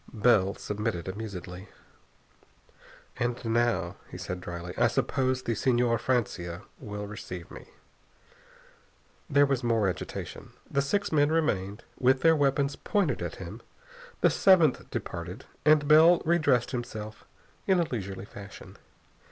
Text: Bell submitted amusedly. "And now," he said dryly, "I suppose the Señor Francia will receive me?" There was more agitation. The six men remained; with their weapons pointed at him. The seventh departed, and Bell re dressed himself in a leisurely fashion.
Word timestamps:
Bell 0.11 0.55
submitted 0.55 1.07
amusedly. 1.07 1.67
"And 3.19 3.45
now," 3.45 3.97
he 4.09 4.17
said 4.17 4.41
dryly, 4.41 4.73
"I 4.75 4.87
suppose 4.87 5.43
the 5.43 5.53
Señor 5.53 5.99
Francia 5.99 6.63
will 6.79 7.05
receive 7.05 7.51
me?" 7.51 7.67
There 9.29 9.45
was 9.45 9.63
more 9.63 9.87
agitation. 9.87 10.53
The 10.67 10.81
six 10.81 11.11
men 11.11 11.31
remained; 11.31 11.83
with 11.99 12.21
their 12.21 12.35
weapons 12.35 12.75
pointed 12.75 13.21
at 13.21 13.35
him. 13.35 13.61
The 14.21 14.31
seventh 14.31 14.89
departed, 14.89 15.45
and 15.65 15.87
Bell 15.87 16.23
re 16.25 16.39
dressed 16.39 16.71
himself 16.71 17.23
in 17.67 17.79
a 17.79 17.83
leisurely 17.87 18.25
fashion. 18.25 18.77